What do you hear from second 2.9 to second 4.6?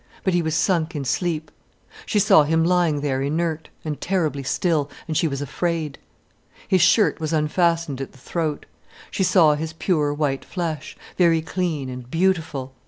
there inert, and terribly